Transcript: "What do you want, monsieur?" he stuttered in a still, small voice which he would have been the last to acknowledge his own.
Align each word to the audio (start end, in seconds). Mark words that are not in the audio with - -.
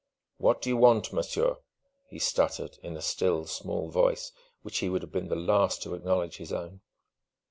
"What 0.37 0.63
do 0.63 0.69
you 0.71 0.77
want, 0.77 1.13
monsieur?" 1.13 1.57
he 2.07 2.17
stuttered 2.17 2.79
in 2.81 2.97
a 2.97 3.03
still, 3.03 3.45
small 3.45 3.91
voice 3.91 4.31
which 4.63 4.79
he 4.79 4.89
would 4.89 5.03
have 5.03 5.11
been 5.11 5.27
the 5.27 5.35
last 5.35 5.83
to 5.83 5.93
acknowledge 5.93 6.37
his 6.37 6.51
own. 6.51 6.81